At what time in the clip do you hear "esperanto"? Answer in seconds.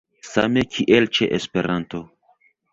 1.41-2.05